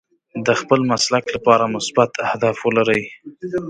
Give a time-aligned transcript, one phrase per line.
[0.45, 3.03] د خپل مسلک لپاره مثبت اهداف ولرئ.